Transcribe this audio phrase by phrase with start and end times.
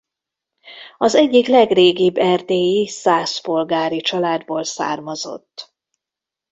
[0.97, 5.73] Az egyik legrégibb erdélyi szász polgári családból származott.